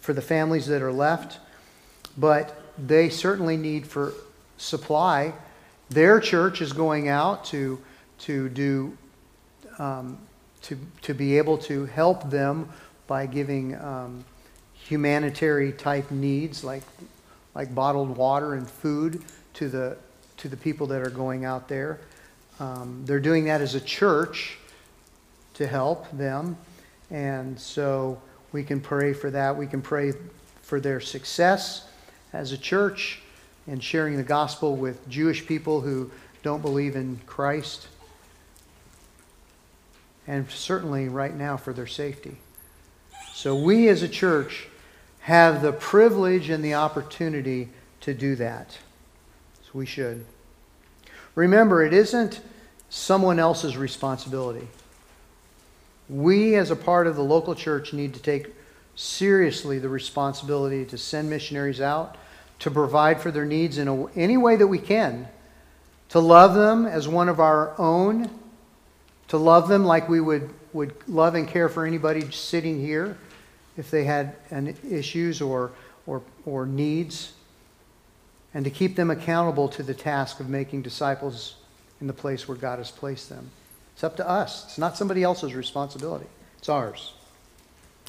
[0.01, 1.39] for the families that are left.
[2.19, 4.13] But they certainly need for
[4.57, 5.33] supply.
[5.91, 7.81] Their church is going out to
[8.21, 8.97] to do
[9.79, 10.19] um,
[10.63, 12.69] to to be able to help them
[13.07, 14.25] by giving um,
[14.75, 16.83] humanitarian type needs like
[17.55, 19.23] like bottled water and food
[19.55, 19.97] to the
[20.39, 22.01] to the people that are going out there.
[22.61, 24.59] Um, they're doing that as a church
[25.55, 26.57] to help them,
[27.11, 28.21] and so
[28.53, 29.57] we can pray for that.
[29.57, 30.13] We can pray
[30.63, 31.89] for their success
[32.33, 33.21] as a church
[33.67, 36.11] in sharing the gospel with Jewish people who
[36.43, 37.89] don't believe in Christ,
[40.27, 42.37] and certainly right now for their safety.
[43.33, 44.69] So we as a church
[45.21, 47.69] have the privilege and the opportunity
[48.01, 48.79] to do that.
[49.65, 50.25] So we should.
[51.35, 52.41] Remember, it isn't
[52.91, 54.69] someone else's responsibility.
[56.09, 58.55] We, as a part of the local church, need to take
[58.95, 62.17] seriously the responsibility to send missionaries out,
[62.59, 65.27] to provide for their needs in a, any way that we can,
[66.11, 68.29] to love them as one of our own,
[69.29, 73.17] to love them like we would, would love and care for anybody sitting here
[73.79, 75.73] if they had an issues or,
[76.07, 77.33] or, or needs,
[78.55, 81.57] and to keep them accountable to the task of making disciples
[82.01, 83.51] in the place where God has placed them.
[83.95, 84.65] It's up to us.
[84.65, 86.27] It's not somebody else's responsibility.
[86.59, 87.15] It's ours.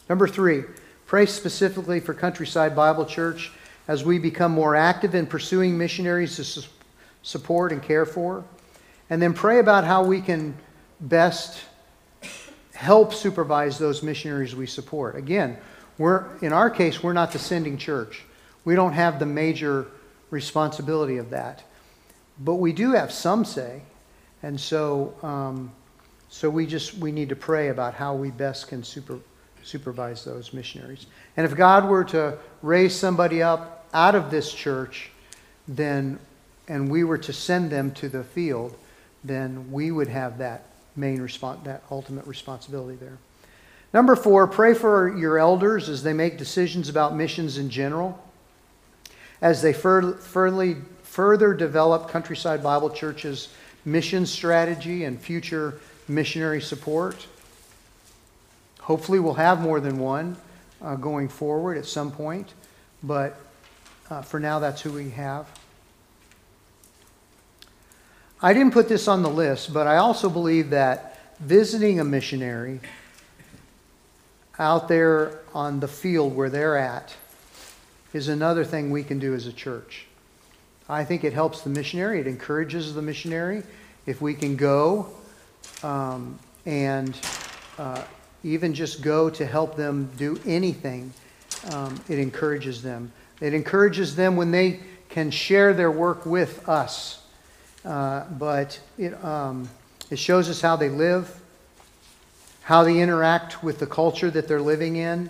[0.10, 0.64] Number three,
[1.06, 3.52] pray specifically for Countryside Bible Church
[3.88, 6.70] as we become more active in pursuing missionaries to su-
[7.22, 8.44] support and care for.
[9.10, 10.56] And then pray about how we can
[11.00, 11.62] best
[12.74, 15.16] help supervise those missionaries we support.
[15.16, 15.58] Again,
[15.98, 18.24] we're, in our case, we're not the sending church.
[18.66, 19.88] We don't have the major
[20.34, 21.64] responsibility of that.
[22.40, 23.84] But we do have some say.
[24.42, 25.72] And so, um,
[26.28, 29.20] so we just we need to pray about how we best can super,
[29.62, 31.06] supervise those missionaries.
[31.38, 35.12] And if God were to raise somebody up out of this church,
[35.68, 36.20] then
[36.68, 38.76] and we were to send them to the field,
[39.24, 40.66] then we would have that
[40.96, 43.18] main response, that ultimate responsibility there.
[43.94, 48.18] Number four, pray for your elders as they make decisions about missions in general,
[49.44, 53.50] as they fur- further, further develop Countryside Bible Church's
[53.84, 57.28] mission strategy and future missionary support.
[58.80, 60.38] Hopefully, we'll have more than one
[60.82, 62.54] uh, going forward at some point,
[63.04, 63.38] but
[64.10, 65.46] uh, for now, that's who we have.
[68.42, 72.80] I didn't put this on the list, but I also believe that visiting a missionary
[74.58, 77.14] out there on the field where they're at
[78.14, 80.06] is another thing we can do as a church.
[80.88, 83.64] I think it helps the missionary, it encourages the missionary.
[84.06, 85.10] If we can go
[85.82, 87.18] um, and
[87.78, 88.04] uh,
[88.44, 91.14] even just go to help them do anything,
[91.72, 93.12] um, it encourages them.
[93.40, 97.24] It encourages them when they can share their work with us.
[97.86, 99.70] Uh, but it, um,
[100.10, 101.40] it shows us how they live,
[102.64, 105.30] how they interact with the culture that they're living in.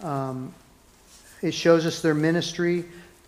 [0.00, 0.54] Um,
[1.42, 2.84] it shows us their ministry.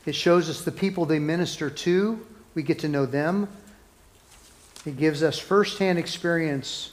[0.07, 2.27] It shows us the people they minister to.
[2.55, 3.49] We get to know them.
[4.87, 6.93] It gives us firsthand experience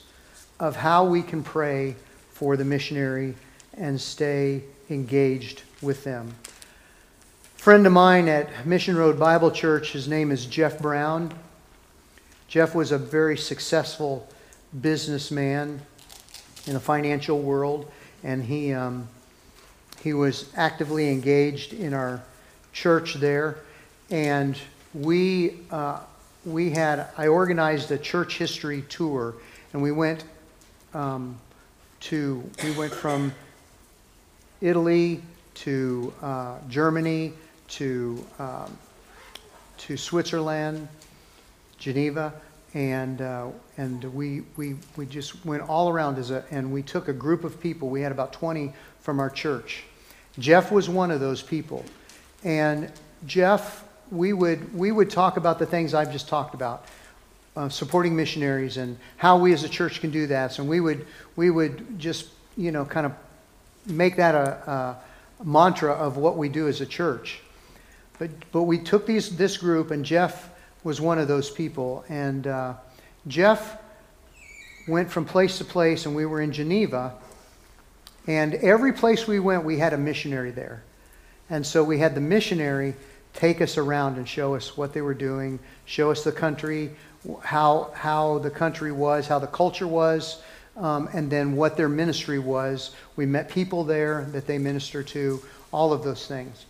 [0.60, 1.96] of how we can pray
[2.32, 3.36] for the missionary
[3.78, 6.34] and stay engaged with them.
[7.58, 11.34] A friend of mine at Mission Road Bible Church, his name is Jeff Brown.
[12.48, 14.28] Jeff was a very successful
[14.82, 15.82] businessman
[16.68, 17.90] in the financial world,
[18.24, 19.08] and he, um,
[20.02, 22.24] he was actively engaged in our
[22.74, 23.58] church there.
[24.12, 24.58] And
[24.94, 26.00] we, uh,
[26.46, 29.36] we had, I organized a church history tour,
[29.74, 30.24] and we went
[30.94, 31.38] um,
[32.02, 33.34] to, we went from
[34.62, 35.22] Italy
[35.56, 37.34] to uh, Germany
[37.68, 38.78] to, um,
[39.78, 40.88] to Switzerland,
[41.78, 42.34] Geneva,
[42.74, 47.08] and, uh, and we, we, we just went all around as a, and we took
[47.08, 47.90] a group of people.
[47.90, 48.74] We had about 20
[49.06, 49.84] from our church.
[50.40, 51.86] Jeff was one of those people.
[52.44, 52.92] And
[53.28, 56.88] Jeff, we would, we would talk about the things I've just talked about,
[57.56, 60.54] uh, supporting missionaries and how we as a church can do that.
[60.54, 63.14] So we would, we would just, you know, kind of
[63.86, 64.98] make that a,
[65.40, 67.42] a mantra of what we do as a church.
[68.18, 70.50] But, but we took these, this group, and Jeff
[70.84, 72.04] was one of those people.
[72.10, 72.74] And uh,
[73.28, 73.78] Jeff
[74.88, 77.14] went from place to place, and we were in Geneva.
[78.28, 80.84] And every place we went, we had a missionary there.
[81.50, 82.96] And so we had the missionary
[83.34, 86.92] take us around and show us what they were doing, show us the country,
[87.44, 90.42] how, how the country was, how the culture was,
[90.78, 92.96] um, and then what their ministry was.
[93.16, 96.66] We met people there that they minister to, all of those things.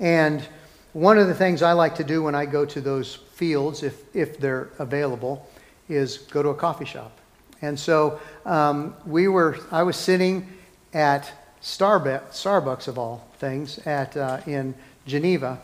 [0.00, 0.46] And
[0.92, 4.14] one of the things I like to do when I go to those fields, if,
[4.14, 5.48] if they're available,
[5.88, 7.18] is go to a coffee shop.
[7.64, 10.46] And so um, we were, I was sitting
[10.92, 14.74] at Starbucks, Starbucks of all things, at, uh, in
[15.06, 15.58] Geneva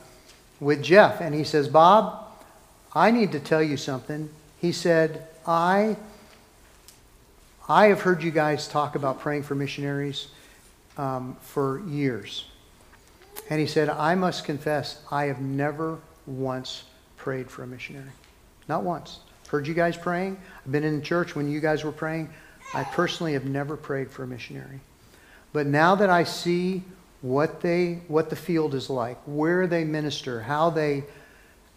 [0.60, 1.20] with Jeff.
[1.20, 2.26] And he says, Bob,
[2.94, 4.30] I need to tell you something.
[4.58, 5.96] He said, I,
[7.68, 10.28] I have heard you guys talk about praying for missionaries
[10.96, 12.46] um, for years.
[13.50, 16.84] And he said, I must confess, I have never once
[17.18, 18.10] prayed for a missionary.
[18.68, 19.20] Not once.
[19.50, 20.38] Heard you guys praying.
[20.64, 22.30] I've been in church when you guys were praying.
[22.72, 24.78] I personally have never prayed for a missionary.
[25.52, 26.84] But now that I see
[27.20, 31.02] what they what the field is like, where they minister, how they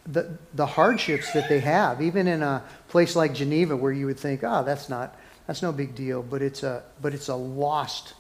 [0.06, 4.20] the the hardships that they have, even in a place like Geneva where you would
[4.20, 5.18] think, oh, that's not
[5.48, 8.14] that's no big deal, but it's a but it's a lost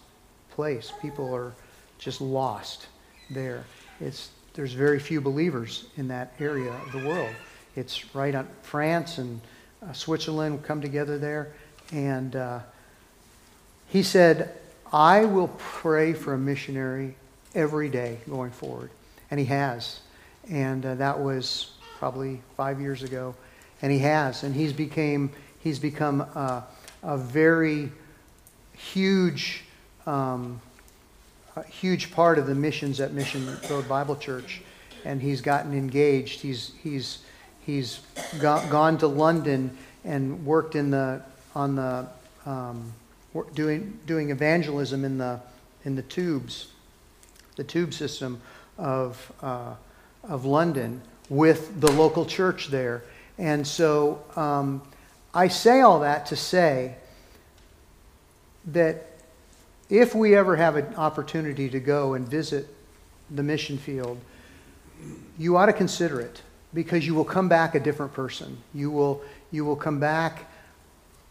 [0.49, 0.91] place.
[0.99, 1.53] People are
[1.99, 2.87] just lost
[3.29, 3.65] there.
[4.01, 7.35] It's there's very few believers in that area of the world.
[7.75, 9.41] It's right on France and
[9.81, 11.53] uh, Switzerland come together there,
[11.91, 12.59] and uh,
[13.87, 14.55] he said,
[14.91, 17.15] "I will pray for a missionary
[17.55, 18.91] every day going forward,"
[19.31, 19.99] and he has,
[20.49, 23.35] and uh, that was probably five years ago,
[23.81, 26.63] and he has, and he's became he's become a,
[27.01, 27.91] a very
[28.73, 29.63] huge.
[30.05, 30.61] Um,
[31.55, 34.61] a huge part of the missions at Mission Road Bible Church,
[35.05, 36.41] and he's gotten engaged.
[36.41, 37.19] He's he's
[37.65, 37.99] he's
[38.39, 41.21] go, gone to London and worked in the
[41.55, 42.07] on the
[42.45, 42.91] um,
[43.55, 45.39] doing doing evangelism in the
[45.85, 46.67] in the tubes,
[47.55, 48.41] the tube system
[48.77, 49.75] of uh,
[50.23, 53.03] of London with the local church there.
[53.37, 54.81] And so um,
[55.33, 56.95] I say all that to say
[58.67, 59.07] that
[59.89, 62.67] if we ever have an opportunity to go and visit
[63.31, 64.19] the mission field,
[65.37, 66.41] you ought to consider it
[66.73, 68.57] because you will come back a different person.
[68.73, 69.21] You will,
[69.51, 70.49] you will come back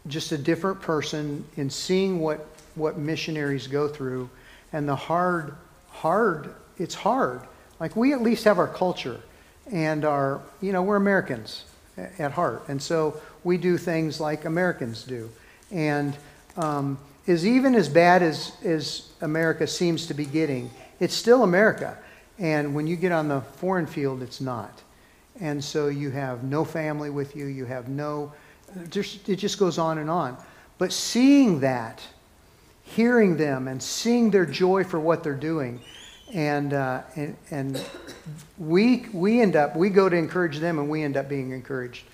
[0.07, 4.29] just a different person in seeing what, what missionaries go through
[4.71, 5.55] and the hard,
[5.89, 7.41] hard, it's hard.
[7.79, 9.19] Like we at least have our culture
[9.71, 11.65] and our, you know, we're Americans
[11.97, 12.63] at heart.
[12.67, 15.29] And so we do things like Americans do.
[15.71, 16.15] And,
[16.57, 20.69] um, is even as bad as, as America seems to be getting,
[20.99, 21.97] it's still America.
[22.37, 24.82] And when you get on the foreign field, it's not.
[25.39, 28.31] And so you have no family with you, you have no,
[28.89, 30.37] just, it just goes on and on.
[30.77, 32.01] But seeing that,
[32.83, 35.79] hearing them, and seeing their joy for what they're doing,
[36.33, 37.85] and, uh, and, and
[38.57, 42.05] we, we end up, we go to encourage them, and we end up being encouraged.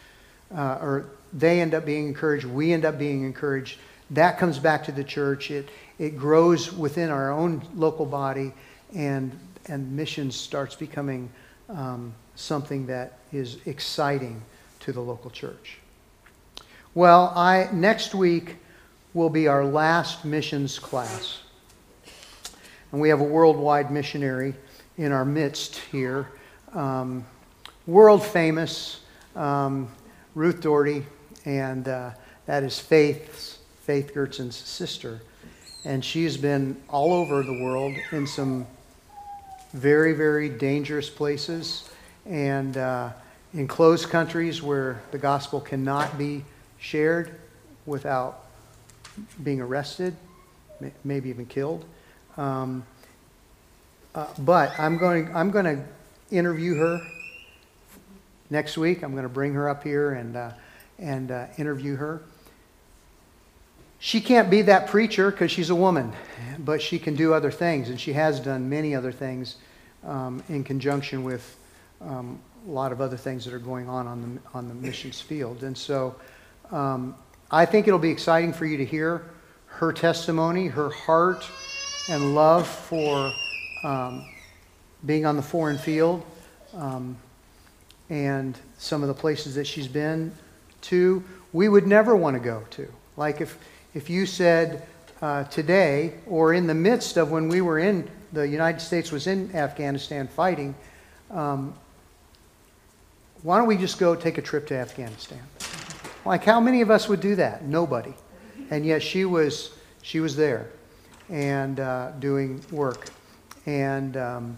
[0.56, 3.78] Uh, or they end up being encouraged, we end up being encouraged
[4.12, 5.52] that comes back to the church.
[5.52, 8.54] It, it grows within our own local body,
[8.96, 11.30] and, and missions starts becoming
[11.70, 14.42] um, something that is exciting
[14.80, 15.78] to the local church.
[16.96, 18.56] Well, I, next week
[19.14, 21.42] will be our last missions class.
[22.92, 24.56] And we have a worldwide missionary
[24.98, 26.30] in our midst here.
[26.74, 27.26] Um,
[27.86, 29.02] world famous
[29.36, 29.90] um,
[30.34, 31.06] Ruth Doherty,
[31.46, 32.12] and uh,
[32.46, 35.22] that is Faith's Faith Gertson's sister.
[35.86, 38.66] And she's been all over the world in some
[39.74, 41.90] very, very dangerous places
[42.30, 43.10] and uh,
[43.54, 46.46] in closed countries where the gospel cannot be
[46.78, 47.36] shared
[47.86, 48.46] without
[49.44, 50.16] being arrested,
[51.04, 51.84] maybe even killed.
[52.38, 52.86] Um,
[54.14, 55.84] uh, but I'm going, I'm going to
[56.32, 57.02] interview her
[58.50, 59.04] next week.
[59.04, 60.52] I'm going to bring her up here and, uh,
[61.00, 62.22] and uh, interview her.
[64.00, 66.14] she can't be that preacher because she's a woman,
[66.60, 69.58] but she can do other things, and she has done many other things
[70.06, 71.59] um, in conjunction with
[72.02, 75.22] um, a lot of other things that are going on on the, on the missions
[75.22, 75.64] field.
[75.64, 76.16] And so
[76.72, 77.16] um,
[77.52, 79.24] I think it'll be exciting for you to hear
[79.66, 81.46] her testimony, her heart
[82.10, 83.32] and love for
[83.84, 84.26] um,
[85.06, 86.24] being on the foreign field,
[86.76, 87.16] um,
[88.10, 90.32] and some of the places that she's been
[90.82, 91.24] to,
[91.54, 92.92] we would never want to go to.
[93.16, 93.58] Like if,
[93.94, 94.86] if you said
[95.22, 99.28] uh, today, or in the midst of when we were in, the United States was
[99.28, 100.76] in Afghanistan fighting,
[101.32, 101.74] um,
[103.44, 105.42] why don't we just go take a trip to Afghanistan?
[106.26, 107.64] Like how many of us would do that?
[107.64, 108.14] Nobody.
[108.70, 109.72] And yet she was,
[110.02, 110.70] she was there
[111.30, 113.10] and uh, doing work.
[113.66, 114.58] And um,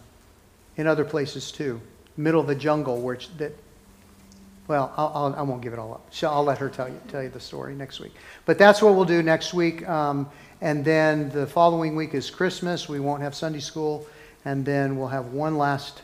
[0.78, 1.80] in other places too.
[2.18, 3.54] Middle of the jungle, where it's, that,
[4.68, 6.08] well, I'll, I'll, I won't give it all up.
[6.12, 8.14] So I'll let her tell you, tell you the story next week.
[8.46, 9.88] But that's what we'll do next week.
[9.88, 10.30] Um,
[10.62, 12.90] and then the following week is Christmas.
[12.90, 14.08] We won't have Sunday school.
[14.44, 16.02] And then we'll have one last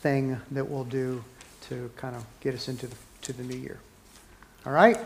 [0.00, 1.24] thing that we'll do
[1.68, 3.78] to kind of get us into the, to the new year.
[4.66, 4.98] All right?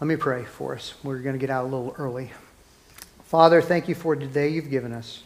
[0.00, 0.94] Let me pray for us.
[1.02, 2.30] We're going to get out a little early.
[3.24, 5.22] Father, thank you for today you've given us.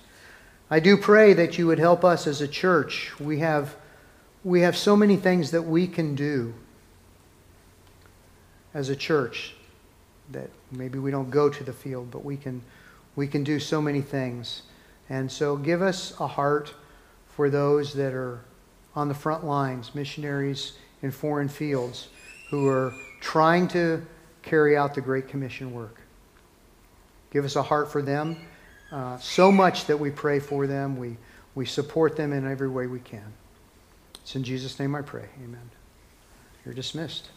[0.70, 3.12] I do pray that you would help us as a church.
[3.18, 3.74] We have,
[4.44, 6.54] we have so many things that we can do
[8.72, 9.54] as a church
[10.30, 12.62] that maybe we don't go to the field, but we can,
[13.16, 14.62] we can do so many things.
[15.08, 16.72] And so give us a heart
[17.28, 18.40] for those that are
[18.94, 20.72] on the front lines, missionaries
[21.02, 22.08] in foreign fields
[22.50, 24.04] who are trying to
[24.42, 26.00] carry out the Great Commission work.
[27.30, 28.36] Give us a heart for them.
[28.90, 30.96] Uh, so much that we pray for them.
[30.96, 31.16] We,
[31.54, 33.32] we support them in every way we can.
[34.22, 35.28] It's in Jesus' name I pray.
[35.44, 35.70] Amen.
[36.64, 37.28] You're dismissed.